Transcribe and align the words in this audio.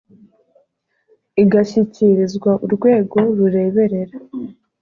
igashyikirizwa 1.43 2.51
urwego 2.65 3.19
rureberera 3.37 4.17